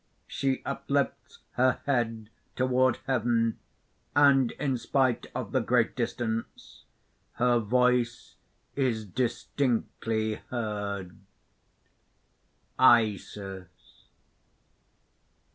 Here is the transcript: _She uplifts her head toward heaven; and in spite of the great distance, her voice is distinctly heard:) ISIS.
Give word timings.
_She 0.25 0.63
uplifts 0.65 1.41
her 1.51 1.79
head 1.85 2.31
toward 2.55 2.97
heaven; 3.05 3.59
and 4.15 4.49
in 4.53 4.79
spite 4.79 5.27
of 5.35 5.51
the 5.51 5.59
great 5.61 5.95
distance, 5.95 6.85
her 7.33 7.59
voice 7.59 8.33
is 8.75 9.05
distinctly 9.05 10.41
heard:) 10.49 11.19
ISIS. 12.79 13.67